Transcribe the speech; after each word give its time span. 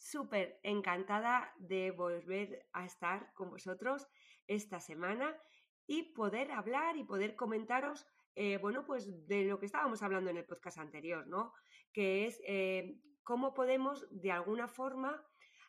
súper 0.00 0.58
encantada 0.62 1.52
de 1.58 1.90
volver 1.90 2.66
a 2.72 2.86
estar 2.86 3.32
con 3.34 3.50
vosotros 3.50 4.08
esta 4.46 4.80
semana 4.80 5.36
y 5.86 6.14
poder 6.14 6.50
hablar 6.52 6.96
y 6.96 7.04
poder 7.04 7.36
comentaros, 7.36 8.06
eh, 8.34 8.56
bueno, 8.58 8.86
pues 8.86 9.26
de 9.26 9.44
lo 9.44 9.60
que 9.60 9.66
estábamos 9.66 10.02
hablando 10.02 10.30
en 10.30 10.38
el 10.38 10.46
podcast 10.46 10.78
anterior, 10.78 11.26
¿no? 11.26 11.52
Que 11.92 12.26
es 12.26 12.40
eh, 12.46 12.98
cómo 13.22 13.52
podemos 13.52 14.06
de 14.10 14.32
alguna 14.32 14.68
forma 14.68 15.22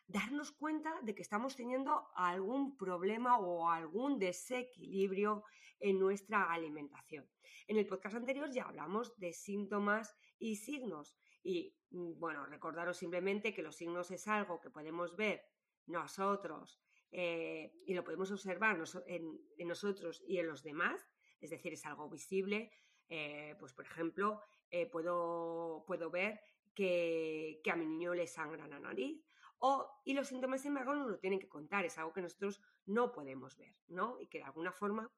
darnos 0.06 0.50
cuenta 0.50 0.98
de 1.02 1.14
que 1.14 1.22
estamos 1.22 1.54
teniendo 1.54 2.08
algún 2.14 2.76
problema 2.76 3.38
o 3.38 3.68
algún 3.68 4.18
desequilibrio 4.18 5.44
en 5.78 5.98
nuestra 5.98 6.50
alimentación. 6.50 7.28
En 7.66 7.76
el 7.76 7.86
podcast 7.86 8.16
anterior 8.16 8.50
ya 8.50 8.64
hablamos 8.64 9.14
de 9.18 9.32
síntomas 9.32 10.16
y 10.38 10.56
signos 10.56 11.16
y 11.42 11.74
bueno, 11.92 12.46
recordaros 12.46 12.96
simplemente 12.96 13.52
que 13.52 13.62
los 13.62 13.76
signos 13.76 14.10
es 14.10 14.26
algo 14.26 14.60
que 14.60 14.70
podemos 14.70 15.14
ver 15.16 15.44
nosotros 15.86 16.80
eh, 17.10 17.74
y 17.84 17.92
lo 17.92 18.02
podemos 18.02 18.30
observar 18.30 18.78
en, 19.06 19.68
nosotros 19.68 20.22
y 20.26 20.38
en 20.38 20.46
los 20.46 20.62
demás, 20.62 21.06
es 21.40 21.50
decir, 21.50 21.74
es 21.74 21.84
algo 21.84 22.08
visible. 22.08 22.72
Eh, 23.08 23.54
pues, 23.60 23.74
por 23.74 23.84
ejemplo, 23.84 24.40
eh, 24.70 24.86
puedo, 24.86 25.84
puedo 25.86 26.10
ver 26.10 26.40
que, 26.74 27.60
a 27.70 27.76
mi 27.76 27.84
niño 27.84 28.14
le 28.14 28.26
sangra 28.26 28.66
la 28.66 28.80
nariz. 28.80 29.22
O, 29.58 30.00
y 30.04 30.14
los 30.14 30.28
síntomas, 30.28 30.62
sin 30.62 30.70
embargo, 30.70 30.94
nos 30.94 31.10
lo 31.10 31.18
tienen 31.18 31.38
que 31.38 31.48
contar, 31.48 31.84
es 31.84 31.96
algo 31.98 32.12
que 32.12 32.22
nosotros 32.22 32.60
no 32.86 33.12
podemos 33.12 33.56
ver, 33.58 33.76
¿no? 33.88 34.18
Y 34.18 34.26
que 34.26 34.38
de 34.38 34.44
alguna 34.44 34.72
forma, 34.72 35.08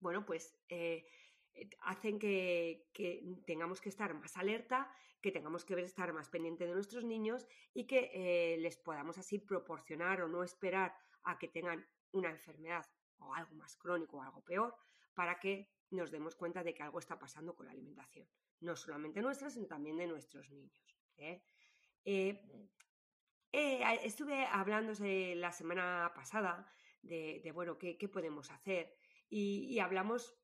bueno, 0.00 0.24
pues 0.24 0.58
hacen 1.80 2.18
que, 2.18 2.88
tengamos 3.46 3.80
que 3.80 3.88
estar 3.88 4.14
más 4.14 4.36
alerta, 4.36 4.90
que 5.20 5.32
tengamos 5.32 5.64
que 5.64 5.74
estar 5.80 6.12
más 6.12 6.28
pendiente 6.28 6.66
de 6.66 6.74
nuestros 6.74 7.04
niños 7.04 7.46
y 7.74 7.86
que 7.86 8.10
eh, 8.14 8.56
les 8.58 8.78
podamos 8.78 9.18
así 9.18 9.38
proporcionar 9.38 10.22
o 10.22 10.28
no 10.28 10.42
esperar 10.42 10.94
a 11.24 11.38
que 11.38 11.48
tengan 11.48 11.86
una 12.12 12.30
enfermedad 12.30 12.86
o 13.18 13.34
algo 13.34 13.54
más 13.54 13.76
crónico 13.76 14.18
o 14.18 14.22
algo 14.22 14.42
peor 14.42 14.74
para 15.14 15.38
que 15.38 15.70
nos 15.90 16.10
demos 16.10 16.36
cuenta 16.36 16.62
de 16.62 16.72
que 16.72 16.82
algo 16.82 16.98
está 16.98 17.18
pasando 17.18 17.54
con 17.54 17.66
la 17.66 17.72
alimentación, 17.72 18.26
no 18.60 18.76
solamente 18.76 19.20
nuestra, 19.20 19.50
sino 19.50 19.66
también 19.66 19.96
de 19.98 20.06
nuestros 20.06 20.50
niños. 20.50 20.72
¿eh? 21.18 21.42
estuve 23.52 24.46
hablando 24.46 24.92
la 25.02 25.52
semana 25.52 26.12
pasada 26.14 26.72
de, 27.02 27.50
bueno, 27.52 27.76
qué, 27.76 28.08
podemos 28.10 28.50
hacer 28.50 28.96
y 29.28 29.78
hablamos 29.80 30.40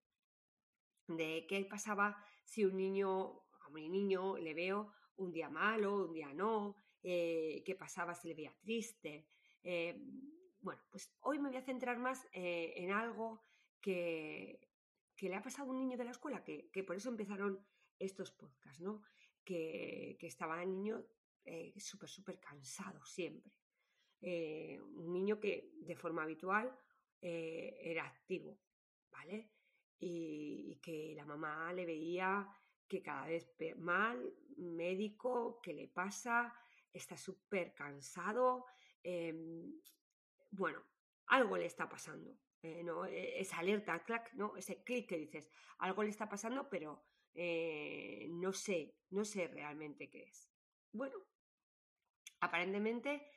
de 1.09 1.47
qué 1.49 1.65
pasaba 1.65 2.17
si 2.45 2.65
un 2.65 2.77
niño, 2.77 3.43
a 3.61 3.71
mi 3.71 3.89
niño 3.89 4.37
le 4.39 4.55
veo 4.55 4.93
un 5.17 5.33
día 5.33 5.49
malo, 5.49 6.07
un 6.07 6.13
día 6.13 6.33
no, 6.33 6.77
eh, 7.03 7.63
qué 7.65 7.75
pasaba 7.75 8.15
si 8.15 8.29
le 8.29 8.35
veía 8.35 8.55
triste. 8.61 9.29
Eh, 9.63 9.97
bueno, 10.61 10.83
pues 10.91 11.15
hoy 11.21 11.39
me 11.39 11.49
voy 11.49 11.57
a 11.57 11.63
centrar 11.63 11.99
más 11.99 12.27
eh, 12.33 12.75
en 12.77 12.91
algo 12.91 13.45
que, 13.81 14.61
le 15.21 15.35
ha 15.35 15.43
pasado 15.43 15.69
a 15.69 15.73
un 15.73 15.79
niño 15.79 15.97
de 15.97 16.05
la 16.05 16.11
escuela, 16.11 16.45
que, 16.45 16.85
por 16.87 16.97
eso 16.97 17.09
empezaron 17.09 17.65
estos 17.99 18.33
podcasts, 18.33 18.81
¿no? 18.81 19.03
Que, 19.45 20.17
que 20.19 20.27
estaba 20.27 20.63
el 20.63 20.71
niño 20.71 21.07
súper, 21.77 22.09
súper 22.09 22.41
cansado 22.41 23.05
siempre. 23.05 23.53
un 24.21 25.13
niño 25.13 25.39
que 25.39 25.71
de 25.81 25.95
forma 25.95 26.25
habitual 26.25 26.77
era 27.21 28.05
activo, 28.05 28.59
¿vale? 29.11 29.56
Y, 29.99 30.79
que 30.83 31.15
la 31.17 31.25
mamá 31.25 31.73
le 31.73 31.87
veía 31.87 32.49
que 32.89 33.03
cada 33.03 33.27
vez 33.27 33.55
mal, 33.79 34.33
médico, 34.57 35.61
¿qué 35.63 35.73
le 35.75 35.89
pasa? 35.89 36.55
Está 36.93 37.17
súper 37.17 37.75
cansado. 37.75 38.67
Em, 39.03 39.81
bueno, 40.51 40.83
algo 41.27 41.57
le 41.57 41.67
está 41.67 41.89
pasando. 41.89 42.39
Eh, 42.63 42.83
¿no? 42.83 43.07
E, 43.07 43.41
esa 43.41 43.59
alerta, 43.59 44.03
clac, 44.05 44.33
¿no? 44.35 44.57
ese 44.57 44.83
clic 44.83 45.09
que 45.09 45.19
dices, 45.19 45.51
algo 45.79 46.03
le 46.03 46.11
está 46.11 46.29
pasando, 46.29 46.69
pero 46.69 47.05
eh, 47.35 48.27
no 48.31 48.53
sé, 48.53 48.97
no 49.11 49.25
sé 49.25 49.47
realmente 49.49 50.09
qué 50.11 50.25
es. 50.25 50.51
Bueno, 50.93 51.17
aparentemente 52.41 53.31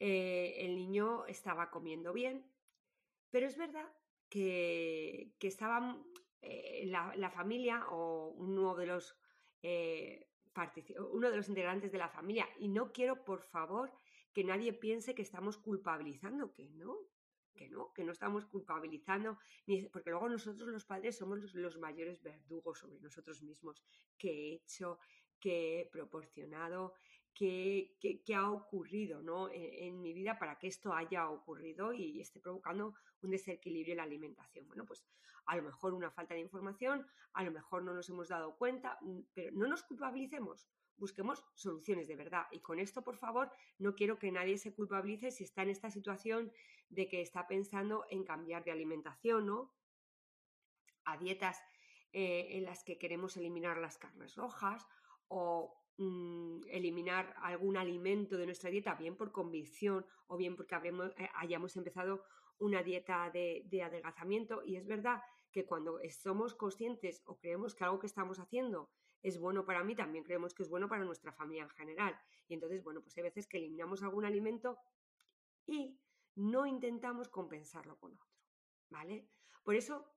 eh, 0.00 0.54
el 0.58 0.76
niño 0.76 1.26
estaba 1.26 1.70
comiendo 1.70 2.12
bien, 2.12 2.50
pero 3.30 3.46
es 3.46 3.56
verdad 3.56 3.92
que, 4.34 5.46
estaban 5.46 6.04
eh, 6.42 6.86
la, 6.86 7.30
familia 7.30 7.86
o 7.90 8.34
uno 8.36 8.74
de 8.74 8.86
los 8.86 9.16
eh, 9.62 10.26
uno 11.12 11.30
de 11.30 11.36
los 11.36 11.48
integrantes 11.48 11.92
de 11.92 11.98
la 11.98 12.08
familia. 12.08 12.48
Y 12.58 12.68
no 12.68 12.92
quiero, 12.92 13.24
por 13.24 13.42
favor, 13.42 13.92
que 14.32 14.44
nadie 14.44 14.72
piense 14.72 15.14
que 15.14 15.22
estamos 15.22 15.56
culpabilizando, 15.56 16.52
que 16.52 16.68
no, 16.70 16.96
que 17.54 17.68
no, 17.68 17.92
que 17.92 18.04
no 18.04 18.12
estamos 18.12 18.46
culpabilizando, 18.46 19.38
ni, 19.66 19.82
porque 19.86 20.10
luego 20.10 20.28
nosotros 20.28 20.68
los 20.68 20.84
padres 20.84 21.16
somos 21.16 21.40
los, 21.40 21.54
los, 21.54 21.78
mayores 21.78 22.22
verdugos 22.22 22.78
sobre 22.78 23.00
nosotros 23.00 23.42
mismos, 23.42 23.82
que 24.18 24.30
he 24.30 24.54
hecho, 24.54 24.98
que 25.40 25.80
he 25.80 25.86
proporcionado, 25.86 26.94
qué, 27.34 27.96
ha 28.34 28.50
ocurrido 28.50 29.22
¿no? 29.22 29.48
E, 29.48 29.86
en, 29.86 30.00
mi 30.00 30.12
vida 30.12 30.38
para 30.38 30.58
que 30.58 30.68
esto 30.68 30.92
haya 30.92 31.28
ocurrido 31.28 31.92
y 31.92 32.20
esté 32.20 32.40
provocando 32.40 32.94
un 33.22 33.30
desequilibrio 33.30 33.92
en 33.92 33.98
la 33.98 34.04
alimentación. 34.04 34.66
Bueno, 34.66 34.84
pues 34.84 35.04
a 35.46 35.56
lo 35.56 35.62
mejor 35.62 35.94
una 35.94 36.10
falta 36.10 36.34
de 36.34 36.40
información, 36.40 37.06
a 37.32 37.42
lo 37.42 37.50
mejor 37.50 37.82
no 37.82 37.92
nos 37.94 38.08
hemos 38.08 38.28
dado 38.28 38.56
cuenta, 38.56 38.98
mm, 39.02 39.20
pero 39.34 39.52
no 39.52 39.66
nos 39.66 39.82
culpabilicemos, 39.82 40.68
busquemos 40.96 41.44
soluciones 41.54 42.08
de 42.08 42.16
verdad. 42.16 42.46
Y 42.50 42.60
con 42.60 42.78
esto, 42.78 43.02
por 43.02 43.16
favor, 43.16 43.50
no 43.78 43.94
quiero 43.94 44.18
que 44.18 44.32
nadie 44.32 44.58
se 44.58 44.74
culpabilice 44.74 45.30
si 45.30 45.44
está 45.44 45.62
en 45.62 45.70
esta 45.70 45.90
situación 45.90 46.52
de 46.88 47.08
que 47.08 47.20
está 47.20 47.46
pensando 47.46 48.06
en 48.10 48.24
cambiar 48.24 48.64
de 48.64 48.72
alimentación, 48.72 49.46
¿no? 49.46 49.74
A 51.04 51.18
dietas 51.18 51.60
eh, 52.12 52.56
en 52.56 52.64
las 52.64 52.84
que 52.84 52.98
queremos 52.98 53.36
eliminar 53.36 53.78
las 53.78 53.98
carnes 53.98 54.36
rojas 54.36 54.86
o 55.28 55.83
Mm, 55.96 56.62
eliminar 56.70 57.36
algún 57.40 57.76
alimento 57.76 58.36
de 58.36 58.46
nuestra 58.46 58.68
dieta, 58.68 58.96
bien 58.96 59.16
por 59.16 59.30
convicción 59.30 60.04
o 60.26 60.36
bien 60.36 60.56
porque 60.56 60.74
eh, 60.74 61.30
hayamos 61.36 61.76
empezado 61.76 62.24
una 62.58 62.82
dieta 62.82 63.30
de, 63.30 63.62
de, 63.66 63.82
adelgazamiento. 63.84 64.64
Y 64.64 64.74
es 64.74 64.88
verdad 64.88 65.22
que 65.52 65.64
cuando 65.64 66.00
somos 66.10 66.56
conscientes 66.56 67.22
o 67.26 67.38
creemos 67.38 67.76
que 67.76 67.84
algo 67.84 68.00
que 68.00 68.08
estamos 68.08 68.40
haciendo 68.40 68.90
es 69.22 69.38
bueno 69.38 69.64
para 69.64 69.84
mí, 69.84 69.94
también 69.94 70.24
creemos 70.24 70.52
que 70.52 70.64
es 70.64 70.68
bueno 70.68 70.88
para 70.88 71.04
nuestra 71.04 71.32
familia 71.32 71.62
en 71.62 71.70
general. 71.70 72.18
Y 72.48 72.54
entonces, 72.54 72.82
bueno, 72.82 73.00
pues 73.00 73.16
hay 73.16 73.22
veces 73.22 73.46
que 73.46 73.58
eliminamos 73.58 74.02
algún 74.02 74.24
alimento 74.24 74.78
y 75.64 75.96
no 76.34 76.66
intentamos 76.66 77.28
compensarlo 77.28 77.96
con 78.00 78.14
otro. 78.14 78.28
¿Vale? 78.90 79.28
Por 79.62 79.76
eso 79.76 80.12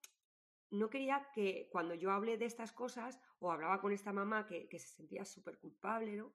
no 0.72 0.90
quería 0.90 1.30
que 1.34 1.69
cuando 1.72 1.94
yo 1.94 2.12
hablé 2.12 2.38
de 2.38 2.46
estas 2.46 2.74
cosas 2.74 3.19
o 3.40 3.52
hablaba 3.52 3.80
con 3.80 3.92
esta 3.92 4.12
mamá 4.12 4.46
que, 4.46 4.68
se 4.72 4.88
sentía 4.88 5.25
súper 5.25 5.58
culpable, 5.58 6.16
¿no? 6.16 6.34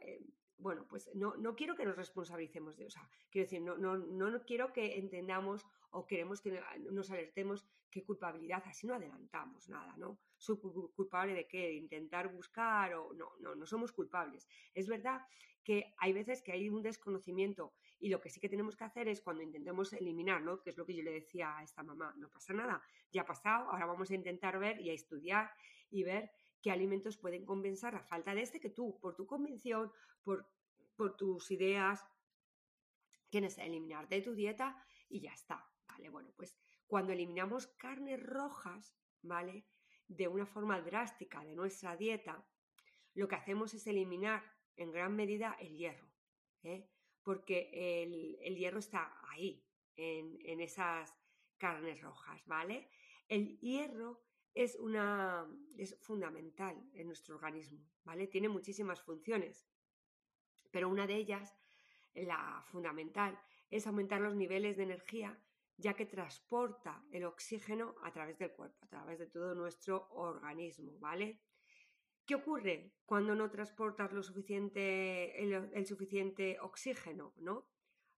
Eh, 0.00 0.24
bueno, 0.56 0.86
pues 0.88 1.10
no, 1.14 1.36
no 1.36 1.54
quiero 1.54 1.74
que 1.74 1.84
nos 1.84 1.96
responsabilicemos 1.96 2.76
de, 2.76 2.86
o 2.86 2.90
sea, 2.90 3.08
quiero 3.30 3.46
decir, 3.46 3.62
no, 3.62 3.78
no, 3.78 3.96
no 3.96 4.44
quiero 4.44 4.72
que 4.72 4.98
entendamos 4.98 5.66
o 5.90 6.06
queremos 6.06 6.40
que 6.40 6.60
nos 6.90 7.10
alertemos 7.10 7.66
qué 7.90 8.04
culpabilidad, 8.04 8.62
así 8.66 8.86
no 8.86 8.94
adelantamos 8.94 9.68
nada, 9.68 9.96
¿no? 9.96 10.18
¿Soy 10.36 10.58
culpable 10.94 11.34
de 11.34 11.46
qué? 11.46 11.72
Intentar 11.72 12.32
buscar 12.32 12.94
o 12.94 13.12
no, 13.12 13.32
no, 13.40 13.54
no 13.54 13.66
somos 13.66 13.92
culpables. 13.92 14.48
Es 14.74 14.86
verdad 14.88 15.20
que 15.64 15.94
hay 15.98 16.12
veces 16.12 16.42
que 16.42 16.52
hay 16.52 16.68
un 16.68 16.82
desconocimiento 16.82 17.74
y 17.98 18.08
lo 18.08 18.20
que 18.20 18.30
sí 18.30 18.40
que 18.40 18.48
tenemos 18.48 18.76
que 18.76 18.84
hacer 18.84 19.08
es 19.08 19.20
cuando 19.20 19.42
intentemos 19.42 19.92
eliminar, 19.92 20.42
¿no? 20.42 20.62
Que 20.62 20.70
es 20.70 20.76
lo 20.76 20.86
que 20.86 20.94
yo 20.94 21.02
le 21.02 21.12
decía 21.12 21.56
a 21.56 21.62
esta 21.62 21.82
mamá, 21.82 22.14
no 22.16 22.30
pasa 22.30 22.54
nada, 22.54 22.82
ya 23.12 23.22
ha 23.22 23.26
pasado, 23.26 23.70
ahora 23.70 23.86
vamos 23.86 24.10
a 24.10 24.14
intentar 24.14 24.58
ver 24.58 24.80
y 24.80 24.90
a 24.90 24.94
estudiar 24.94 25.50
y 25.90 26.04
ver 26.04 26.30
qué 26.62 26.70
alimentos 26.70 27.18
pueden 27.18 27.44
compensar 27.44 27.94
la 27.94 28.02
falta 28.02 28.34
de 28.34 28.42
este 28.42 28.60
que 28.60 28.70
tú, 28.70 28.98
por 29.00 29.16
tu 29.16 29.26
convicción, 29.26 29.92
por, 30.22 30.46
por 30.96 31.16
tus 31.16 31.50
ideas, 31.50 32.04
tienes 33.28 33.56
que 33.56 33.62
eliminar 33.64 34.08
de 34.08 34.22
tu 34.22 34.34
dieta 34.34 34.82
y 35.08 35.20
ya 35.20 35.32
está, 35.32 35.69
Bueno, 36.08 36.32
pues 36.36 36.58
cuando 36.86 37.12
eliminamos 37.12 37.66
carnes 37.66 38.22
rojas, 38.22 38.96
¿vale? 39.22 39.66
De 40.08 40.28
una 40.28 40.46
forma 40.46 40.80
drástica 40.80 41.44
de 41.44 41.54
nuestra 41.54 41.96
dieta, 41.96 42.44
lo 43.14 43.28
que 43.28 43.36
hacemos 43.36 43.74
es 43.74 43.86
eliminar 43.86 44.42
en 44.76 44.90
gran 44.90 45.14
medida 45.14 45.56
el 45.60 45.76
hierro, 45.76 46.10
¿eh? 46.62 46.88
porque 47.22 47.70
el, 48.42 48.56
hierro 48.56 48.78
está 48.78 49.14
ahí, 49.30 49.64
en, 49.96 50.38
en 50.42 50.60
esas 50.60 51.14
carnes 51.58 52.00
rojas, 52.00 52.44
¿vale? 52.46 52.88
El 53.28 53.58
hierro 53.60 54.22
es, 54.54 54.76
una, 54.76 55.46
es 55.76 55.96
fundamental 56.00 56.82
en 56.94 57.06
nuestro 57.06 57.36
organismo, 57.36 57.86
¿vale? 58.04 58.26
Tiene 58.26 58.48
muchísimas 58.48 59.00
funciones, 59.02 59.68
pero 60.70 60.88
una 60.88 61.06
de 61.06 61.16
ellas, 61.16 61.56
la 62.14 62.64
fundamental, 62.66 63.38
es 63.70 63.86
aumentar 63.86 64.20
los 64.20 64.34
niveles 64.34 64.76
de 64.76 64.84
energía 64.84 65.38
ya 65.80 65.94
que 65.94 66.06
transporta 66.06 67.02
el 67.10 67.24
oxígeno 67.24 67.94
a 68.02 68.12
través 68.12 68.38
del 68.38 68.52
cuerpo, 68.52 68.84
a 68.84 68.88
través 68.88 69.18
de 69.18 69.26
todo 69.26 69.54
nuestro 69.54 70.08
organismo, 70.10 70.98
¿vale? 70.98 71.40
¿Qué 72.26 72.34
ocurre 72.34 72.92
cuando 73.06 73.34
no 73.34 73.50
transportas 73.50 74.12
lo 74.12 74.22
suficiente, 74.22 75.42
el, 75.42 75.86
suficiente 75.86 76.58
oxígeno, 76.60 77.32
¿no? 77.38 77.66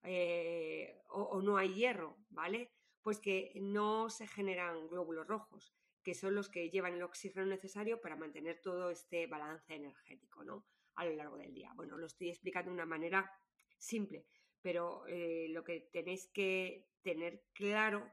Eh, 0.02 1.02
o, 1.08 1.40
no 1.42 1.58
hay 1.58 1.74
hierro, 1.74 2.16
¿vale? 2.30 2.72
Pues 3.02 3.20
que 3.20 3.52
no 3.60 4.08
se 4.08 4.26
generan 4.26 4.88
glóbulos 4.88 5.26
rojos, 5.26 5.74
que 6.02 6.14
son 6.14 6.34
los 6.34 6.48
que 6.48 6.70
llevan 6.70 6.94
el 6.94 7.02
oxígeno 7.02 7.46
necesario 7.46 8.00
para 8.00 8.16
mantener 8.16 8.60
todo 8.60 8.90
este 8.90 9.26
balance 9.26 9.74
energético, 9.74 10.44
¿no? 10.44 10.66
A 10.94 11.04
lo 11.04 11.14
largo 11.14 11.36
del 11.36 11.52
día. 11.52 11.72
Bueno, 11.76 11.98
lo 11.98 12.06
estoy 12.06 12.30
explicando 12.30 12.70
de 12.70 12.74
una 12.74 12.86
manera 12.86 13.30
simple, 13.78 14.26
pero 14.62 15.06
eh, 15.06 15.46
lo 15.50 15.62
que 15.62 15.88
tenéis 15.92 16.26
que 16.32 16.89
tener 17.02 17.44
claro 17.52 18.10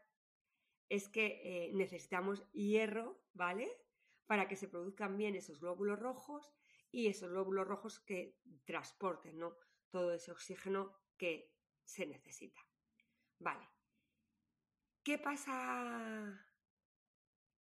es 0.90 1.10
que 1.10 1.42
eh, 1.44 1.72
necesitamos 1.74 2.50
hierro, 2.52 3.22
¿vale? 3.34 3.70
Para 4.26 4.48
que 4.48 4.56
se 4.56 4.68
produzcan 4.68 5.18
bien 5.18 5.36
esos 5.36 5.60
glóbulos 5.60 6.00
rojos 6.00 6.54
y 6.92 7.08
esos 7.08 7.30
glóbulos 7.30 7.68
rojos 7.68 8.00
que 8.00 8.38
transporten, 8.66 9.38
¿no? 9.38 9.58
Todo 9.90 10.14
ese 10.14 10.32
oxígeno 10.32 10.98
que 11.18 11.54
se 11.84 12.06
necesita. 12.06 12.62
Vale. 13.40 13.68
¿Qué 15.04 15.18
pasa 15.18 16.46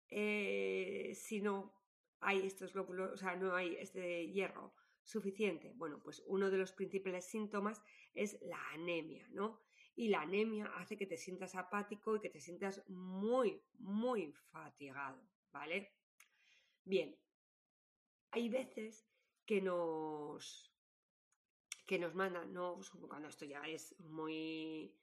eh, 0.10 1.14
si 1.16 1.42
no 1.42 1.74
hay 2.20 2.46
estos 2.46 2.74
glóbulos, 2.74 3.12
o 3.14 3.18
sea, 3.18 3.36
no 3.36 3.56
hay 3.56 3.76
este 3.78 4.28
hierro 4.28 4.76
suficiente? 5.04 5.74
Bueno, 5.76 6.02
pues 6.04 6.24
uno 6.28 6.52
de 6.52 6.58
los 6.58 6.74
principales 6.74 7.26
síntomas 7.26 7.82
es 8.14 8.40
la 8.42 8.60
anemia, 8.74 9.28
¿no? 9.32 9.60
Y 9.96 10.10
la 10.10 10.22
anemia 10.22 10.66
hace 10.78 10.98
que 10.98 11.06
te 11.06 11.18
sientas 11.18 11.56
apático 11.56 12.16
y 12.16 12.22
que 12.22 12.30
te 12.30 12.40
sientas 12.40 12.84
muy, 12.88 13.62
muy 13.80 14.34
fatigado, 14.52 15.22
¿vale? 15.52 15.94
Bien, 16.84 17.16
hay 18.32 18.50
veces 18.50 19.06
que 19.46 19.62
nos, 19.62 20.74
que 21.86 22.00
nos 22.00 22.16
mandan, 22.16 22.54
¿no? 22.54 22.80
Cuando 23.08 23.28
esto 23.28 23.46
ya 23.46 23.62
es 23.68 24.00
muy, 24.00 24.96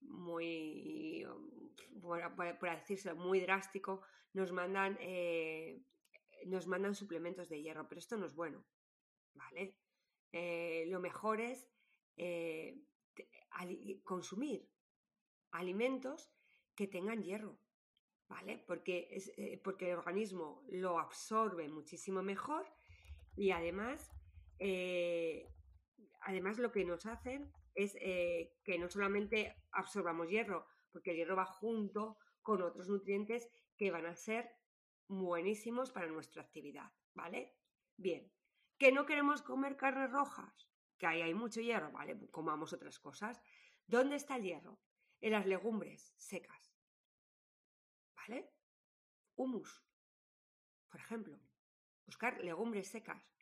muy, 0.00 1.24
por, 2.00 2.20
por 2.58 3.16
muy 3.16 3.40
drástico, 3.40 4.02
nos 4.32 4.52
mandan, 4.52 4.98
eh, 5.00 5.80
nos 6.46 6.66
mandan 6.66 6.94
suplementos 6.94 7.48
de 7.48 7.62
hierro, 7.62 7.88
pero 7.88 8.00
esto 8.00 8.16
no 8.16 8.26
es 8.26 8.34
bueno, 8.34 8.64
¿vale? 9.34 9.78
Eh, 10.32 10.86
lo 10.88 10.98
mejor 11.00 11.40
es 11.40 11.68
eh, 12.16 12.76
consumir 14.04 14.68
alimentos 15.50 16.32
que 16.74 16.86
tengan 16.86 17.22
hierro, 17.22 17.58
¿vale? 18.28 18.64
Porque, 18.66 19.08
es, 19.10 19.32
porque 19.62 19.90
el 19.90 19.98
organismo 19.98 20.64
lo 20.68 20.98
absorbe 20.98 21.68
muchísimo 21.68 22.22
mejor 22.22 22.66
y 23.36 23.50
además, 23.50 24.10
además 26.20 26.58
lo 26.58 26.72
que 26.72 26.84
nos 26.84 27.06
hacen 27.06 27.52
es 27.74 27.94
que 27.94 28.78
no 28.78 28.88
solamente 28.88 29.54
absorbamos 29.72 30.28
hierro, 30.28 30.66
porque 30.90 31.10
el 31.10 31.18
hierro 31.18 31.36
va 31.36 31.46
junto 31.46 32.18
con 32.42 32.62
otros 32.62 32.88
nutrientes 32.88 33.48
que 33.76 33.90
van 33.90 34.06
a 34.06 34.16
ser 34.16 34.50
buenísimos 35.08 35.90
para 35.90 36.06
nuestra 36.06 36.42
actividad, 36.42 36.90
¿vale? 37.14 37.54
Bien, 37.96 38.32
que 38.78 38.92
no 38.92 39.06
queremos 39.06 39.42
comer 39.42 39.76
carnes 39.76 40.10
rojas, 40.10 40.71
que 41.02 41.08
ahí 41.08 41.20
hay 41.20 41.34
mucho 41.34 41.60
hierro, 41.60 41.90
¿vale? 41.90 42.16
Comamos 42.30 42.72
otras 42.72 43.00
cosas. 43.00 43.42
¿Dónde 43.88 44.14
está 44.14 44.36
el 44.36 44.44
hierro? 44.44 44.78
En 45.20 45.32
las 45.32 45.46
legumbres 45.46 46.14
secas, 46.16 46.72
¿vale? 48.14 48.48
Humus, 49.34 49.82
por 50.88 51.00
ejemplo. 51.00 51.40
Buscar 52.06 52.38
legumbres 52.38 52.86
secas. 52.86 53.34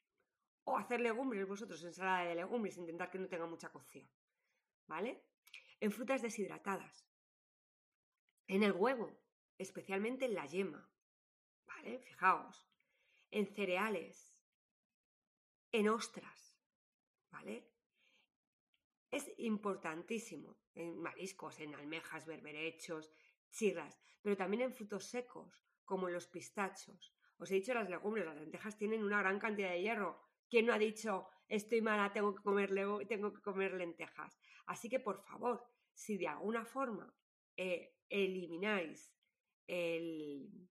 O 0.65 0.79
hacer 0.79 1.01
legumbres 1.01 1.47
vosotros, 1.47 1.85
ensalada 1.85 2.25
de 2.31 2.35
legumbres, 2.35 2.79
intentar 2.79 3.11
que 3.11 3.19
no 3.19 3.29
tenga 3.29 3.45
mucha 3.45 3.71
cocción, 3.71 4.11
¿vale? 4.87 5.23
En 5.81 5.93
frutas 5.93 6.23
deshidratadas. 6.23 7.07
En 8.47 8.63
el 8.63 8.73
huevo, 8.73 9.21
especialmente 9.59 10.25
en 10.25 10.35
la 10.35 10.47
yema, 10.47 10.91
¿vale? 11.67 11.99
Fijaos, 11.99 12.71
en 13.31 13.47
cereales, 13.47 14.35
en 15.73 15.91
ostras, 15.91 16.50
¿vale? 17.31 17.71
Es 19.11 19.31
importantísimo 19.39 20.57
en 20.75 21.01
mariscos, 21.01 21.59
en 21.61 21.75
almejas, 21.75 22.27
berberechos, 22.27 23.13
chirras, 23.51 24.01
pero 24.23 24.37
también 24.37 24.63
en 24.63 24.73
frutos 24.73 25.05
secos, 25.05 25.65
como 25.85 26.09
en 26.09 26.15
los 26.15 26.29
pistachos. 26.29 27.13
Os 27.39 27.51
he 27.51 27.55
dicho 27.55 27.75
las 27.75 27.91
legumbres, 27.91 28.27
las 28.27 28.37
lentejas 28.37 28.77
tienen 28.77 29.03
una 29.03 29.21
gran 29.21 29.39
cantidad 29.39 29.71
de 29.71 29.83
hierro. 29.83 30.21
¿Quién 30.49 30.67
no 30.67 30.73
ha 30.73 30.79
dicho 30.79 31.29
estoy 31.49 31.81
mala, 31.81 32.13
tengo 32.13 32.35
que 32.35 32.43
comer, 32.43 32.71
tengo 33.09 33.33
que 33.33 33.41
comer 33.41 33.75
lentejas? 33.75 34.39
Así 34.67 34.89
que, 34.89 35.01
por 35.01 35.23
favor, 35.23 35.67
si 35.93 36.17
de 36.17 36.29
alguna 36.29 36.65
forma 36.65 37.13
eh, 37.57 37.97
elimináis 38.09 39.13
el, 39.67 40.69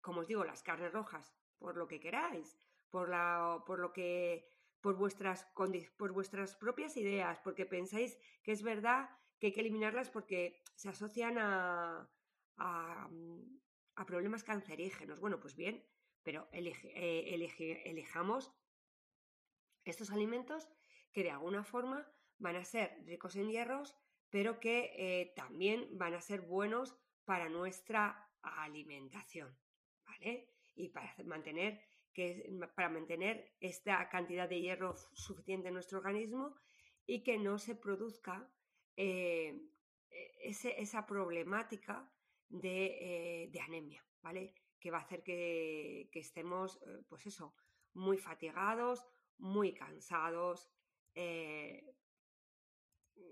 como 0.00 0.20
os 0.20 0.28
digo, 0.28 0.44
las 0.44 0.62
carnes 0.62 0.92
rojas, 0.92 1.34
por 1.58 1.76
lo 1.76 1.88
que 1.88 2.00
queráis, 2.00 2.58
por, 2.90 3.08
la, 3.08 3.62
por 3.66 3.78
lo 3.80 3.92
que, 3.92 4.48
por 4.86 4.94
vuestras, 4.94 5.44
por 5.96 6.12
vuestras 6.12 6.54
propias 6.54 6.96
ideas, 6.96 7.40
porque 7.40 7.66
pensáis 7.66 8.16
que 8.44 8.52
es 8.52 8.62
verdad 8.62 9.10
que 9.40 9.48
hay 9.48 9.52
que 9.52 9.62
eliminarlas 9.62 10.10
porque 10.10 10.62
se 10.76 10.88
asocian 10.88 11.38
a, 11.38 12.08
a, 12.56 13.10
problemas 14.06 14.44
cancerígenos. 14.44 15.18
Bueno, 15.18 15.40
pues 15.40 15.56
bien, 15.56 15.84
pero 16.22 16.48
eh, 16.52 17.82
elijamos 17.84 18.54
estos 19.84 20.12
alimentos 20.12 20.68
que 21.12 21.24
de 21.24 21.32
alguna 21.32 21.64
forma 21.64 22.08
van 22.38 22.54
a 22.54 22.64
ser 22.64 23.02
ricos 23.06 23.34
en 23.34 23.50
hierros, 23.50 23.96
pero 24.30 24.60
que 24.60 24.92
eh, 24.94 25.32
también 25.34 25.98
van 25.98 26.14
a 26.14 26.20
ser 26.20 26.42
buenos 26.42 26.96
para 27.24 27.48
nuestra 27.48 28.30
alimentación, 28.40 29.58
¿vale? 30.04 30.48
Y 30.76 30.90
para 30.90 31.12
mantener, 31.24 31.82
que, 32.16 32.50
para 32.74 32.88
mantener 32.88 33.52
esta 33.60 34.08
cantidad 34.08 34.48
de 34.48 34.62
hierro 34.62 34.96
suficiente 35.12 35.68
en 35.68 35.74
nuestro 35.74 35.98
organismo 35.98 36.56
y 37.04 37.22
que 37.22 37.36
no 37.36 37.58
se 37.58 37.74
produzca 37.74 38.50
eh, 38.96 39.60
e, 40.10 40.50
esa 40.78 41.06
problemática 41.06 42.10
de, 42.48 43.50
eh, 43.52 43.60
anemia, 43.60 44.02
¿vale? 44.22 44.54
Que 44.80 44.90
va 44.90 44.96
a 44.98 45.02
hacer 45.02 45.22
que, 45.22 46.08
estemos, 46.14 46.80
eh, 46.86 47.04
pues 47.06 47.26
eso, 47.26 47.54
muy 47.92 48.16
fatigados, 48.16 49.04
muy 49.36 49.74
cansados 49.74 50.70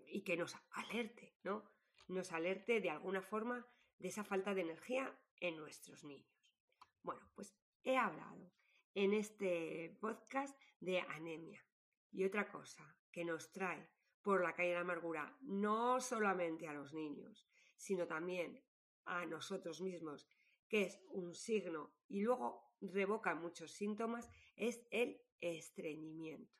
y 0.06 0.22
que 0.24 0.36
nos 0.36 0.56
alerte, 0.72 1.36
¿no? 1.42 1.64
Nos 2.08 2.32
alerte 2.32 2.80
de 2.80 2.90
alguna 2.90 3.22
forma 3.22 3.66
de 3.98 4.08
esa 4.08 4.24
falta 4.24 4.54
de 4.54 4.62
energía 4.62 5.18
en 5.40 5.56
nuestros 5.56 6.04
niños. 6.04 6.54
Bueno, 7.02 7.22
pues 7.34 7.54
he 7.82 7.96
hablado 7.96 8.50
en 8.94 9.12
este 9.12 9.96
podcast 10.00 10.58
de 10.80 11.00
anemia 11.00 11.64
Y 12.12 12.24
otra 12.24 12.50
cosa 12.50 12.96
que 13.10 13.24
nos 13.24 13.52
trae 13.52 13.90
por 14.22 14.42
la 14.42 14.54
calle 14.54 14.70
de 14.70 14.74
la 14.76 14.80
amargura, 14.80 15.36
no 15.42 16.00
solamente 16.00 16.66
a 16.66 16.72
los 16.72 16.94
niños, 16.94 17.46
sino 17.76 18.06
también 18.06 18.64
a 19.04 19.26
nosotros 19.26 19.82
mismos, 19.82 20.26
que 20.68 20.84
es 20.84 20.98
un 21.10 21.34
signo 21.34 21.94
y 22.08 22.22
luego 22.22 22.72
revoca 22.80 23.34
muchos 23.34 23.72
síntomas, 23.72 24.30
es 24.56 24.80
el 24.90 25.20
estreñimiento. 25.40 26.56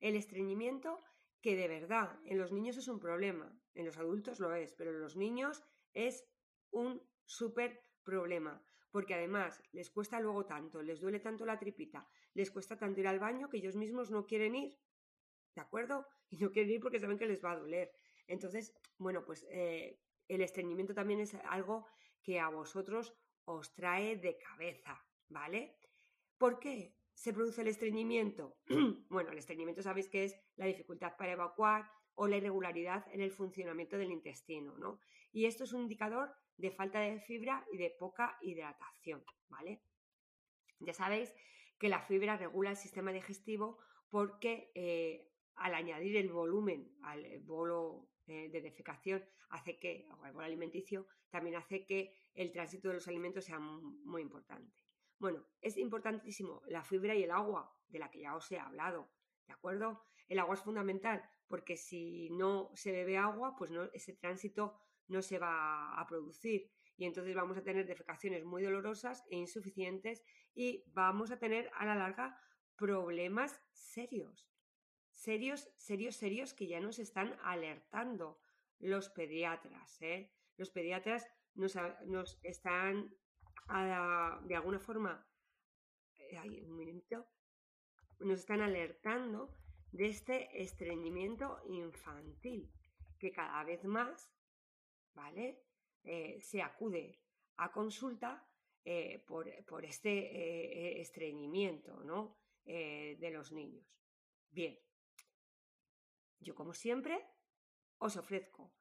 El 0.00 0.16
estreñimiento 0.16 1.02
que 1.42 1.56
de 1.56 1.68
verdad 1.68 2.18
en 2.24 2.38
los 2.38 2.52
niños 2.52 2.76
es 2.76 2.88
un 2.88 2.98
problema, 2.98 3.60
en 3.74 3.86
los 3.86 3.98
adultos 3.98 4.40
lo 4.40 4.54
es, 4.54 4.72
pero 4.72 4.90
en 4.90 5.00
los 5.00 5.16
niños 5.16 5.62
es 5.92 6.24
un 6.70 7.02
súper 7.24 7.84
problema, 8.04 8.64
porque 8.90 9.14
además 9.14 9.62
les 9.72 9.90
cuesta 9.90 10.20
luego 10.20 10.46
tanto, 10.46 10.82
les 10.82 11.00
duele 11.00 11.20
tanto 11.20 11.44
la 11.44 11.58
tripita, 11.58 12.08
les 12.34 12.50
cuesta 12.50 12.76
tanto 12.76 13.00
ir 13.00 13.08
al 13.08 13.18
baño 13.18 13.48
que 13.48 13.58
ellos 13.58 13.76
mismos 13.76 14.10
no 14.10 14.26
quieren 14.26 14.54
ir, 14.54 14.78
¿de 15.54 15.60
acuerdo? 15.60 16.06
Y 16.30 16.36
no 16.36 16.52
quieren 16.52 16.72
ir 16.72 16.80
porque 16.80 17.00
saben 17.00 17.16
que 17.16 17.26
les 17.26 17.42
va 17.42 17.52
a 17.52 17.56
doler. 17.58 17.90
Entonces, 18.26 18.74
bueno, 18.98 19.24
pues 19.24 19.46
eh, 19.48 19.98
el 20.28 20.42
estreñimiento 20.42 20.92
también 20.92 21.20
es 21.20 21.34
algo 21.46 21.86
que 22.22 22.38
a 22.38 22.50
vosotros 22.50 23.14
os 23.46 23.74
trae 23.74 24.18
de 24.18 24.36
cabeza, 24.36 25.02
¿vale? 25.28 25.78
¿Por 26.36 26.58
qué 26.58 26.94
se 27.14 27.32
produce 27.32 27.62
el 27.62 27.68
estreñimiento? 27.68 28.58
bueno, 29.08 29.30
el 29.32 29.38
estreñimiento 29.38 29.82
sabéis 29.82 30.08
que 30.08 30.24
es 30.24 30.36
la 30.56 30.66
dificultad 30.66 31.16
para 31.16 31.32
evacuar 31.32 31.90
o 32.18 32.26
la 32.26 32.36
irregularidad 32.36 33.06
en 33.12 33.20
el 33.20 33.30
funcionamiento 33.30 33.96
del 33.96 34.10
intestino, 34.10 34.76
¿no? 34.76 34.98
Y 35.32 35.46
esto 35.46 35.62
es 35.64 35.72
un 35.72 35.82
indicador 35.82 36.34
de 36.56 36.72
falta 36.72 36.98
de 36.98 37.20
fibra 37.20 37.64
y 37.72 37.76
de 37.76 37.90
poca 37.90 38.36
hidratación, 38.42 39.24
¿vale? 39.48 39.82
Ya 40.80 40.92
sabéis 40.92 41.32
que 41.78 41.88
la 41.88 42.00
fibra 42.00 42.36
regula 42.36 42.70
el 42.70 42.76
sistema 42.76 43.12
digestivo 43.12 43.78
porque 44.10 44.72
eh, 44.74 45.30
al 45.54 45.74
añadir 45.74 46.16
el 46.16 46.32
volumen 46.32 46.92
al 47.02 47.38
bolo 47.40 48.08
eh, 48.26 48.48
de 48.48 48.62
defecación 48.62 49.24
hace 49.50 49.78
que, 49.78 50.08
o 50.18 50.26
el 50.26 50.32
bolo 50.32 50.46
alimenticio, 50.46 51.06
también 51.30 51.54
hace 51.54 51.86
que 51.86 52.16
el 52.34 52.50
tránsito 52.50 52.88
de 52.88 52.94
los 52.94 53.06
alimentos 53.06 53.44
sea 53.44 53.60
muy 53.60 54.22
importante. 54.22 54.84
Bueno, 55.20 55.46
es 55.60 55.76
importantísimo 55.76 56.62
la 56.66 56.82
fibra 56.82 57.14
y 57.14 57.22
el 57.22 57.30
agua, 57.30 57.72
de 57.86 58.00
la 58.00 58.10
que 58.10 58.20
ya 58.20 58.34
os 58.34 58.50
he 58.50 58.58
hablado, 58.58 59.08
¿de 59.46 59.52
acuerdo? 59.52 60.02
El 60.28 60.40
agua 60.40 60.54
es 60.54 60.62
fundamental 60.62 61.22
porque 61.48 61.76
si 61.76 62.30
no 62.30 62.70
se 62.74 62.92
bebe 62.92 63.16
agua, 63.16 63.56
pues 63.56 63.70
no, 63.70 63.84
ese 63.92 64.12
tránsito 64.12 64.74
no 65.08 65.22
se 65.22 65.38
va 65.38 65.98
a 65.98 66.06
producir 66.06 66.70
y 66.98 67.06
entonces 67.06 67.34
vamos 67.34 67.56
a 67.56 67.62
tener 67.62 67.86
defecaciones 67.86 68.44
muy 68.44 68.62
dolorosas 68.62 69.24
e 69.30 69.36
insuficientes 69.36 70.24
y 70.54 70.82
vamos 70.88 71.30
a 71.30 71.38
tener 71.38 71.70
a 71.74 71.86
la 71.86 71.94
larga 71.94 72.38
problemas 72.76 73.60
serios, 73.72 74.50
serios, 75.12 75.70
serios, 75.76 76.16
serios 76.16 76.54
que 76.54 76.66
ya 76.66 76.80
nos 76.80 76.98
están 76.98 77.38
alertando 77.44 78.40
los 78.80 79.10
pediatras. 79.10 80.02
¿eh? 80.02 80.32
Los 80.56 80.70
pediatras 80.70 81.26
nos, 81.54 81.76
están 82.42 83.14
de 84.44 84.56
alguna 84.56 84.80
forma, 84.80 85.24
eh, 86.16 86.64
un 86.66 86.76
minuto, 86.76 87.28
nos 88.18 88.40
están 88.40 88.60
alertando 88.60 89.54
de 89.92 90.06
este 90.06 90.62
estreñimiento 90.62 91.60
infantil 91.66 92.70
que 93.18 93.32
cada 93.32 93.64
vez 93.64 93.84
más, 93.84 94.30
¿vale? 95.14 95.62
Eh, 96.04 96.38
se 96.40 96.62
acude 96.62 97.20
a 97.56 97.72
consulta 97.72 98.46
eh, 98.84 99.24
por, 99.26 99.48
este 99.84 101.00
estreñimiento, 101.00 102.02
¿no? 102.04 102.36
de 102.64 103.30
los 103.32 103.50
niños. 103.50 103.98
Bien, 104.50 104.78
yo 106.38 106.54
como 106.54 106.74
siempre 106.74 107.18
os 107.96 108.16
ofrezco 108.18 108.74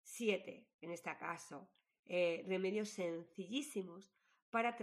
siete, 0.00 0.70
en 0.80 0.90
este 0.90 1.14
caso, 1.18 1.70
remedios 2.06 2.88
sencillísimos 2.88 4.10
para, 4.50 4.74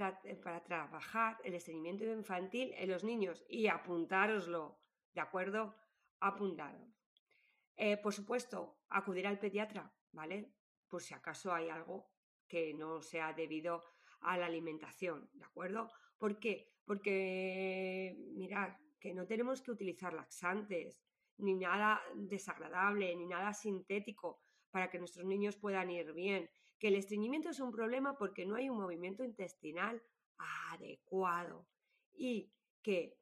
para, 0.44 0.63
trabajar 0.63 1.38
el 1.44 1.56
estreñimiento 1.56 2.03
infantil 2.06 2.74
en 2.75 2.89
los 2.92 3.03
niños 3.03 3.44
y 3.50 3.68
apuntároslo 3.68 4.77
¿De 5.13 5.22
acuerdo? 5.22 5.75
Apuntado. 6.20 6.93
Eh, 7.75 7.98
por 7.98 8.13
supuesto, 8.13 8.79
acudir 8.89 9.27
al 9.27 9.39
pediatra, 9.39 9.93
¿vale? 10.12 10.53
Por 10.88 11.01
si 11.01 11.13
acaso 11.13 11.53
hay 11.53 11.70
algo 11.70 12.12
que 12.48 12.74
no 12.74 13.01
sea 13.01 13.34
debido 13.34 13.84
a 14.22 14.38
la 14.38 14.46
alimentación, 14.46 15.29
¿de 15.34 15.43
acuerdo? 15.43 15.89
¿Por 16.17 16.39
qué? 16.39 16.72
Porque, 16.86 18.15
mirad, 18.36 18.77
que 19.00 19.13
no 19.13 19.25
tenemos 19.25 19.62
que 19.62 19.72
utilizar 19.72 20.13
laxantes, 20.13 21.03
ni 21.38 21.55
nada 21.55 22.01
desagradable, 22.15 23.15
ni 23.15 23.25
nada 23.25 23.53
sintético 23.53 24.39
para 24.72 24.89
que 24.89 25.00
nuestros 25.00 25.25
niños 25.25 25.58
puedan 25.58 25.89
ir 25.89 26.13
bien. 26.13 26.50
Que 26.79 26.88
el 26.89 26.96
estreñimiento 26.96 27.50
es 27.50 27.60
un 27.60 27.72
problema 27.72 28.17
porque 28.17 28.46
no 28.46 28.55
hay 28.55 28.70
un 28.70 28.77
movimiento 28.77 29.24
intestinal 29.24 30.01
adecuado 30.72 31.67
y 32.13 32.51
que 32.82 33.17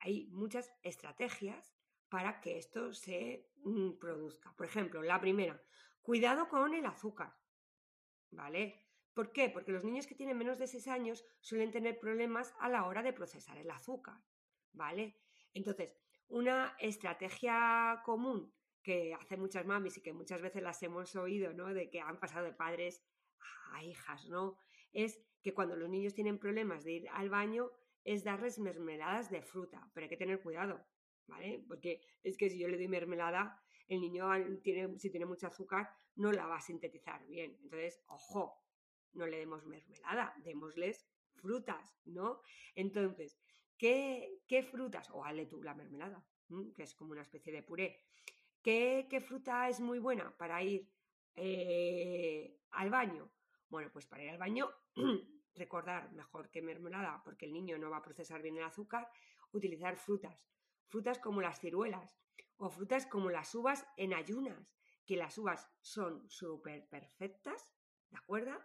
hay 0.00 0.26
muchas 0.28 0.72
estrategias 0.82 1.74
para 2.08 2.40
que 2.40 2.58
esto 2.58 2.92
se 2.92 3.48
mm, 3.64 3.92
produzca. 3.98 4.54
Por 4.56 4.66
ejemplo, 4.66 5.02
la 5.02 5.20
primera, 5.20 5.62
cuidado 6.02 6.48
con 6.48 6.74
el 6.74 6.84
azúcar. 6.86 7.34
¿Vale? 8.30 8.86
¿Por 9.14 9.32
qué? 9.32 9.50
Porque 9.50 9.72
los 9.72 9.84
niños 9.84 10.06
que 10.06 10.14
tienen 10.14 10.38
menos 10.38 10.58
de 10.58 10.66
6 10.66 10.88
años 10.88 11.24
suelen 11.40 11.70
tener 11.70 11.98
problemas 11.98 12.54
a 12.60 12.68
la 12.68 12.86
hora 12.86 13.02
de 13.02 13.12
procesar 13.12 13.58
el 13.58 13.70
azúcar. 13.70 14.22
¿Vale? 14.72 15.18
Entonces, 15.52 15.96
una 16.28 16.76
estrategia 16.78 18.00
común 18.04 18.54
que 18.82 19.14
hace 19.14 19.36
muchas 19.36 19.64
mamis 19.66 19.98
y 19.98 20.02
que 20.02 20.12
muchas 20.12 20.40
veces 20.40 20.62
las 20.62 20.82
hemos 20.82 21.14
oído, 21.14 21.52
¿no? 21.52 21.72
De 21.72 21.88
que 21.90 22.00
han 22.00 22.18
pasado 22.18 22.44
de 22.44 22.52
padres 22.52 23.04
a 23.72 23.84
hijas, 23.84 24.28
¿no? 24.28 24.56
Es 24.92 25.20
que 25.42 25.54
cuando 25.54 25.76
los 25.76 25.88
niños 25.88 26.14
tienen 26.14 26.38
problemas 26.38 26.84
de 26.84 26.92
ir 26.92 27.08
al 27.10 27.28
baño, 27.28 27.70
es 28.04 28.24
darles 28.24 28.58
mermeladas 28.58 29.30
de 29.30 29.42
fruta, 29.42 29.90
pero 29.94 30.04
hay 30.04 30.10
que 30.10 30.16
tener 30.16 30.42
cuidado, 30.42 30.84
¿vale? 31.26 31.64
Porque 31.66 32.00
es 32.22 32.36
que 32.36 32.50
si 32.50 32.58
yo 32.58 32.68
le 32.68 32.76
doy 32.76 32.88
mermelada, 32.88 33.62
el 33.88 34.00
niño 34.00 34.28
tiene, 34.62 34.98
si 34.98 35.10
tiene 35.10 35.26
mucho 35.26 35.46
azúcar, 35.46 35.90
no 36.16 36.32
la 36.32 36.46
va 36.46 36.56
a 36.56 36.60
sintetizar 36.60 37.26
bien. 37.26 37.58
Entonces, 37.62 38.02
ojo, 38.06 38.62
no 39.12 39.26
le 39.26 39.38
demos 39.38 39.64
mermelada, 39.66 40.34
démosles 40.38 41.06
frutas, 41.34 41.98
¿no? 42.04 42.40
Entonces, 42.74 43.38
¿qué, 43.76 44.42
qué 44.46 44.62
frutas? 44.62 45.10
O 45.10 45.24
hazle 45.24 45.46
tú 45.46 45.62
la 45.62 45.74
mermelada, 45.74 46.24
que 46.74 46.82
es 46.82 46.94
como 46.94 47.12
una 47.12 47.22
especie 47.22 47.52
de 47.52 47.62
puré. 47.62 48.04
¿Qué, 48.62 49.06
qué 49.10 49.20
fruta 49.20 49.68
es 49.68 49.80
muy 49.80 49.98
buena 49.98 50.36
para 50.36 50.62
ir 50.62 50.88
eh, 51.34 52.60
al 52.70 52.90
baño? 52.90 53.30
Bueno, 53.68 53.90
pues 53.92 54.06
para 54.06 54.22
ir 54.22 54.30
al 54.30 54.38
baño 54.38 54.70
recordar 55.54 56.12
mejor 56.12 56.50
que 56.50 56.62
mermelada, 56.62 57.22
porque 57.24 57.46
el 57.46 57.52
niño 57.52 57.78
no 57.78 57.90
va 57.90 57.98
a 57.98 58.02
procesar 58.02 58.42
bien 58.42 58.56
el 58.56 58.64
azúcar, 58.64 59.08
utilizar 59.52 59.96
frutas. 59.96 60.46
Frutas 60.86 61.18
como 61.18 61.40
las 61.40 61.60
ciruelas 61.60 62.18
o 62.56 62.70
frutas 62.70 63.06
como 63.06 63.30
las 63.30 63.54
uvas 63.54 63.86
en 63.96 64.14
ayunas, 64.14 64.74
que 65.06 65.16
las 65.16 65.36
uvas 65.38 65.68
son 65.80 66.28
súper 66.28 66.88
perfectas, 66.88 67.74
¿de 68.10 68.18
acuerdo? 68.18 68.58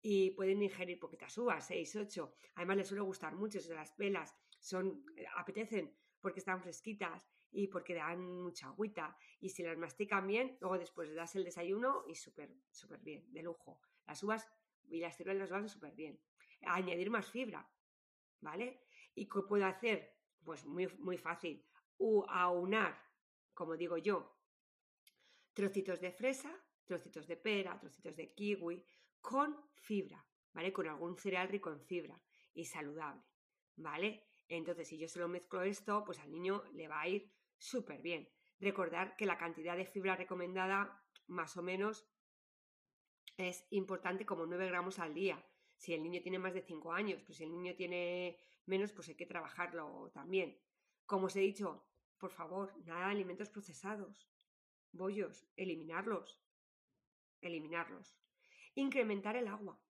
Y 0.00 0.30
pueden 0.32 0.62
ingerir 0.62 0.98
poquitas 0.98 1.36
uvas, 1.38 1.66
6, 1.66 1.96
8. 1.96 2.34
Además 2.56 2.76
les 2.76 2.88
suele 2.88 3.02
gustar 3.02 3.34
mucho, 3.34 3.60
se 3.60 3.74
las 3.74 3.92
pelas, 3.92 4.34
son, 4.58 5.04
eh, 5.16 5.24
apetecen 5.36 5.96
porque 6.20 6.40
están 6.40 6.62
fresquitas 6.62 7.28
y 7.50 7.68
porque 7.68 7.94
dan 7.94 8.20
mucha 8.20 8.68
agüita. 8.68 9.16
Y 9.40 9.50
si 9.50 9.62
las 9.62 9.76
mastican 9.76 10.26
bien, 10.26 10.56
luego 10.60 10.78
después 10.78 11.08
le 11.08 11.14
das 11.14 11.36
el 11.36 11.44
desayuno 11.44 12.04
y 12.06 12.14
súper, 12.14 12.50
súper 12.70 13.00
bien, 13.00 13.32
de 13.32 13.42
lujo. 13.42 13.80
Las 14.06 14.22
uvas 14.22 14.48
y 14.88 15.00
las 15.00 15.16
ciruelas 15.16 15.50
van 15.50 15.68
súper 15.68 15.94
bien. 15.94 16.20
Añadir 16.62 17.10
más 17.10 17.30
fibra, 17.30 17.68
¿vale? 18.40 18.86
¿Y 19.14 19.28
qué 19.28 19.40
puedo 19.48 19.66
hacer? 19.66 20.16
Pues 20.42 20.64
muy, 20.64 20.86
muy 20.98 21.18
fácil. 21.18 21.64
aunar, 22.28 22.98
como 23.52 23.76
digo 23.76 23.96
yo, 23.98 24.36
trocitos 25.52 26.00
de 26.00 26.12
fresa, 26.12 26.52
trocitos 26.84 27.26
de 27.26 27.36
pera, 27.36 27.78
trocitos 27.78 28.16
de 28.16 28.34
kiwi, 28.34 28.84
con 29.20 29.56
fibra, 29.74 30.26
¿vale? 30.52 30.72
Con 30.72 30.86
algún 30.88 31.16
cereal 31.16 31.48
rico 31.48 31.70
en 31.70 31.80
fibra 31.80 32.20
y 32.52 32.64
saludable, 32.64 33.22
¿vale? 33.76 34.28
Entonces, 34.48 34.88
si 34.88 34.98
yo 34.98 35.08
se 35.08 35.18
lo 35.18 35.28
mezclo 35.28 35.62
esto, 35.62 36.04
pues 36.04 36.18
al 36.18 36.30
niño 36.30 36.62
le 36.72 36.88
va 36.88 37.00
a 37.00 37.08
ir 37.08 37.32
súper 37.56 38.02
bien. 38.02 38.28
Recordar 38.60 39.16
que 39.16 39.26
la 39.26 39.38
cantidad 39.38 39.76
de 39.76 39.86
fibra 39.86 40.16
recomendada, 40.16 41.02
más 41.26 41.56
o 41.56 41.62
menos, 41.62 42.06
es 43.36 43.66
importante 43.70 44.26
como 44.26 44.46
9 44.46 44.66
gramos 44.68 44.98
al 44.98 45.14
día. 45.14 45.44
Si 45.76 45.92
el 45.92 46.02
niño 46.02 46.22
tiene 46.22 46.38
más 46.38 46.54
de 46.54 46.62
5 46.62 46.92
años, 46.92 47.22
pues 47.22 47.38
si 47.38 47.44
el 47.44 47.50
niño 47.50 47.74
tiene 47.74 48.38
menos, 48.66 48.92
pues 48.92 49.08
hay 49.08 49.16
que 49.16 49.26
trabajarlo 49.26 50.10
también. 50.12 50.58
Como 51.06 51.26
os 51.26 51.36
he 51.36 51.40
dicho, 51.40 51.84
por 52.18 52.30
favor, 52.30 52.72
nada 52.86 53.06
de 53.06 53.12
alimentos 53.12 53.50
procesados. 53.50 54.30
Bollos, 54.92 55.46
eliminarlos. 55.56 56.40
Eliminarlos. 57.40 58.16
Incrementar 58.74 59.36
el 59.36 59.48
agua. 59.48 59.80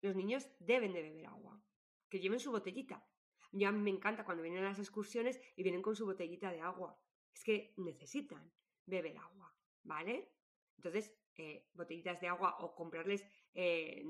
Los 0.00 0.14
niños 0.14 0.48
deben 0.60 0.92
de 0.92 1.02
beber 1.02 1.26
agua. 1.26 1.60
Que 2.08 2.20
lleven 2.20 2.38
su 2.38 2.52
botellita. 2.52 3.04
Ya 3.50 3.72
me 3.72 3.90
encanta 3.90 4.24
cuando 4.24 4.42
vienen 4.42 4.64
a 4.64 4.68
las 4.68 4.78
excursiones 4.78 5.40
y 5.56 5.62
vienen 5.62 5.82
con 5.82 5.96
su 5.96 6.04
botellita 6.04 6.52
de 6.52 6.60
agua. 6.60 7.00
Es 7.32 7.42
que 7.42 7.72
necesitan 7.78 8.52
beber 8.84 9.16
agua, 9.18 9.54
¿vale? 9.82 10.32
Entonces, 10.76 11.14
eh, 11.40 11.68
botellitas 11.72 12.20
de 12.20 12.26
agua 12.26 12.56
o 12.58 12.74
comprarles, 12.74 13.24
eh, 13.54 14.04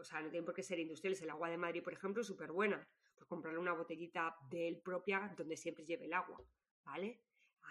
o 0.00 0.02
sea, 0.02 0.20
no 0.20 0.30
tienen 0.30 0.44
por 0.44 0.52
qué 0.52 0.64
ser 0.64 0.80
industriales. 0.80 1.22
El 1.22 1.30
agua 1.30 1.48
de 1.48 1.56
Madrid, 1.56 1.80
por 1.80 1.92
ejemplo, 1.92 2.22
es 2.22 2.26
súper 2.26 2.50
buena. 2.50 2.84
Pues 3.14 3.24
comprarle 3.28 3.60
una 3.60 3.72
botellita 3.72 4.36
de 4.50 4.66
él 4.66 4.82
propia 4.82 5.32
donde 5.36 5.56
siempre 5.56 5.84
lleve 5.84 6.06
el 6.06 6.12
agua, 6.12 6.44
¿vale? 6.84 7.22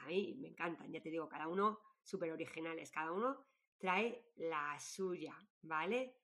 Ahí 0.06 0.36
me 0.36 0.48
encantan, 0.48 0.90
ya 0.94 1.02
te 1.02 1.10
digo, 1.10 1.28
cada 1.28 1.50
uno 1.50 1.82
súper 2.02 2.32
originales, 2.32 2.90
cada 2.90 3.12
uno 3.12 3.46
trae 3.78 4.32
la 4.38 4.80
suya, 4.80 5.38
¿vale? 5.62 6.16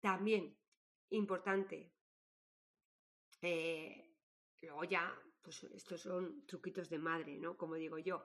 También, 0.00 0.58
importante, 1.10 1.94
eh, 3.40 4.16
luego 4.62 4.82
ya, 4.82 5.16
pues 5.40 5.62
estos 5.62 6.00
son 6.00 6.44
truquitos 6.44 6.90
de 6.90 6.98
madre, 6.98 7.38
¿no? 7.38 7.56
Como 7.56 7.76
digo 7.76 7.98
yo, 7.98 8.24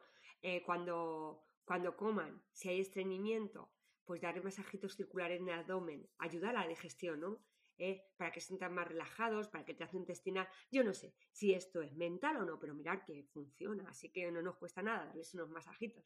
cuando, 0.65 1.43
cuando 1.63 1.95
coman, 1.95 2.43
si 2.51 2.69
hay 2.69 2.81
estreñimiento, 2.81 3.76
pues 4.07 4.21
darle 4.21 4.41
masajitos 4.41 4.95
circulares 4.95 5.39
en 5.41 5.49
el 5.49 5.59
abdomen, 5.59 6.09
ayuda 6.17 6.49
a 6.49 6.53
la 6.53 6.67
digestión, 6.67 7.19
¿no? 7.19 7.43
Eh, 7.77 8.01
para 8.17 8.31
que 8.31 8.39
se 8.39 8.47
sientan 8.47 8.73
más 8.73 8.87
relajados, 8.87 9.49
para 9.49 9.63
que 9.63 9.73
el 9.73 9.77
trazo 9.77 9.97
intestinal. 9.97 10.47
Yo 10.71 10.83
no 10.83 10.93
sé 10.93 11.13
si 11.31 11.53
esto 11.53 11.83
es 11.83 11.93
mental 11.95 12.37
o 12.37 12.45
no, 12.45 12.57
pero 12.57 12.73
mirar 12.73 13.03
que 13.03 13.23
funciona, 13.25 13.87
así 13.89 14.09
que 14.09 14.31
no 14.31 14.41
nos 14.41 14.55
cuesta 14.55 14.81
nada 14.81 15.05
darles 15.05 15.33
unos 15.35 15.49
masajitos. 15.49 16.03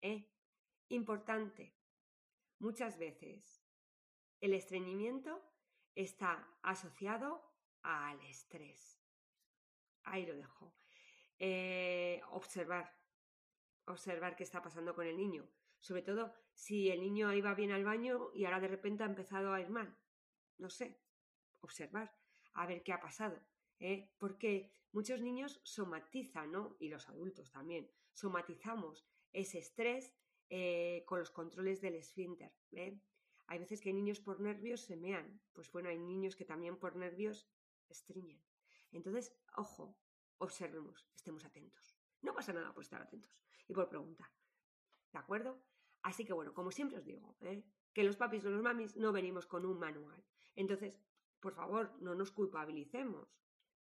¿eh? 0.00 0.30
Importante, 0.88 1.76
muchas 2.60 2.98
veces 2.98 3.62
el 4.40 4.54
estreñimiento 4.54 5.42
está 5.94 6.48
asociado 6.62 7.52
al 7.82 8.18
estrés. 8.22 9.02
Ahí 10.04 10.24
lo 10.24 10.36
dejo. 10.36 10.74
Eh, 11.38 12.22
observar, 12.30 12.96
observar 13.86 14.36
qué 14.36 14.44
está 14.44 14.62
pasando 14.62 14.94
con 14.94 15.06
el 15.06 15.16
niño. 15.16 15.46
Sobre 15.80 16.02
todo 16.02 16.32
si 16.54 16.90
el 16.90 17.00
niño 17.00 17.32
iba 17.32 17.54
bien 17.54 17.72
al 17.72 17.84
baño 17.84 18.30
y 18.34 18.44
ahora 18.44 18.60
de 18.60 18.68
repente 18.68 19.02
ha 19.02 19.06
empezado 19.06 19.52
a 19.52 19.60
ir 19.60 19.70
mal. 19.70 19.96
No 20.58 20.68
sé, 20.68 21.00
observar, 21.60 22.14
a 22.52 22.66
ver 22.66 22.82
qué 22.82 22.92
ha 22.92 23.00
pasado. 23.00 23.40
¿eh? 23.78 24.10
Porque 24.18 24.72
muchos 24.92 25.20
niños 25.20 25.60
somatizan, 25.64 26.52
¿no? 26.52 26.76
Y 26.78 26.88
los 26.88 27.08
adultos 27.08 27.50
también, 27.50 27.90
somatizamos 28.12 29.06
ese 29.32 29.58
estrés 29.58 30.12
eh, 30.50 31.04
con 31.06 31.18
los 31.18 31.30
controles 31.30 31.80
del 31.80 31.94
esfínter. 31.94 32.52
¿eh? 32.72 33.00
Hay 33.46 33.58
veces 33.58 33.80
que 33.80 33.92
niños 33.92 34.20
por 34.20 34.40
nervios 34.40 34.82
se 34.82 34.96
mean. 34.96 35.40
Pues 35.52 35.70
bueno, 35.72 35.88
hay 35.88 35.98
niños 35.98 36.36
que 36.36 36.44
también 36.44 36.78
por 36.78 36.96
nervios 36.96 37.48
estriñen. 37.88 38.42
Entonces, 38.92 39.34
ojo, 39.56 39.96
observemos, 40.38 41.08
estemos 41.14 41.44
atentos. 41.44 41.96
No 42.22 42.34
pasa 42.34 42.52
nada 42.52 42.74
por 42.74 42.82
estar 42.82 43.00
atentos 43.00 43.34
y 43.66 43.72
por 43.72 43.88
preguntar. 43.88 44.28
¿De 45.12 45.18
acuerdo? 45.18 45.62
Así 46.02 46.24
que 46.24 46.32
bueno, 46.32 46.54
como 46.54 46.70
siempre 46.70 46.98
os 46.98 47.04
digo, 47.04 47.36
¿eh? 47.42 47.64
que 47.92 48.04
los 48.04 48.16
papis 48.16 48.44
o 48.44 48.50
los 48.50 48.62
mamis 48.62 48.96
no 48.96 49.12
venimos 49.12 49.46
con 49.46 49.66
un 49.66 49.78
manual. 49.78 50.22
Entonces, 50.54 50.98
por 51.40 51.54
favor, 51.54 51.96
no 52.00 52.14
nos 52.14 52.30
culpabilicemos, 52.30 53.36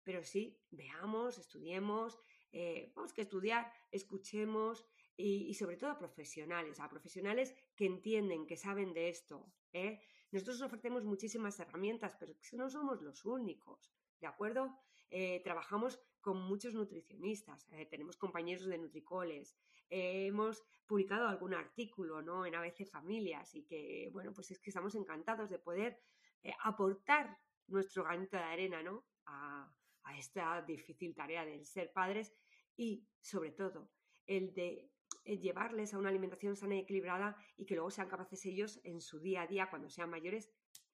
pero 0.03 0.23
sí 0.23 0.59
veamos, 0.71 1.37
estudiemos, 1.37 2.19
eh, 2.51 2.91
vamos 2.95 3.13
que 3.13 3.21
estudiar, 3.21 3.71
escuchemos 3.91 4.85
y, 5.15 5.53
sobre 5.55 5.77
todo 5.77 5.89
a 5.89 5.97
profesionales, 5.97 6.79
a 6.79 6.89
profesionales 6.89 7.55
que 7.75 7.85
entienden, 7.85 8.45
que 8.45 8.55
saben 8.55 8.93
de 8.93 9.09
esto. 9.09 9.51
¿eh? 9.73 9.99
Nosotros 10.31 10.61
ofrecemos 10.61 11.03
muchísimas 11.03 11.59
herramientas, 11.59 12.15
pero 12.19 12.33
no 12.53 12.69
somos 12.69 13.01
los 13.01 13.25
únicos, 13.25 13.91
¿de 14.19 14.27
acuerdo? 14.27 14.77
Eh, 15.09 15.41
trabajamos 15.43 15.99
con 16.21 16.41
muchos 16.41 16.73
nutricionistas, 16.73 17.67
tenemos 17.89 18.17
compañeros 18.17 18.65
de 18.65 18.77
Nutricoles, 18.77 19.55
hemos 19.89 20.63
publicado 20.85 21.27
algún 21.27 21.53
artículo 21.53 22.21
¿no? 22.21 22.45
en 22.45 22.55
ABC 22.55 22.85
Familias 22.85 23.53
y 23.55 23.63
que, 23.63 24.09
bueno, 24.11 24.33
pues 24.33 24.51
es 24.51 24.59
que 24.59 24.69
estamos 24.69 24.95
encantados 24.95 25.49
de 25.49 25.59
poder 25.59 25.99
eh, 26.43 26.53
aportar 26.63 27.37
nuestro 27.67 28.03
granito 28.03 28.37
de 28.37 28.43
arena 28.43 28.83
¿no? 28.83 29.05
a, 29.25 29.73
esta 30.17 30.61
difícil 30.61 31.13
tarea 31.13 31.45
de 31.45 31.65
ser 31.65 31.91
padres 31.91 32.33
y, 32.77 33.05
sobre 33.19 33.51
todo, 33.51 33.91
el 34.25 34.53
de 34.53 34.89
eh, 35.25 35.37
llevarles 35.37 35.93
a 35.93 35.99
una 35.99 36.07
alimentación 36.09 36.55
sana 36.55 36.75
y 36.75 36.79
equilibrada 36.79 37.35
y 37.57 37.65
que 37.65 37.75
luego 37.75 37.91
sean 37.91 38.07
capaces 38.07 38.45
ellos 38.45 38.79
en 38.85 39.01
su 39.01 39.19
día 39.19 39.41
a 39.41 39.47
día, 39.47 39.69
cuando 39.69 39.89
sean 39.89 40.09
mayores, 40.09 40.49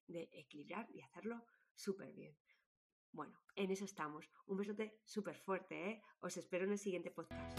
de 0.08 0.28
equilibrar 0.32 0.88
y 0.90 1.00
hacerlo 1.00 1.44
súper 1.74 2.12
bien. 2.12 2.36
Bueno, 3.14 3.32
en 3.54 3.70
eso 3.70 3.84
estamos. 3.84 4.28
Un 4.46 4.56
besote 4.58 5.00
súper 5.04 5.36
fuerte, 5.36 5.88
¿eh? 5.88 6.02
Os 6.20 6.36
espero 6.36 6.64
en 6.64 6.72
el 6.72 6.78
siguiente 6.78 7.12
podcast. 7.12 7.58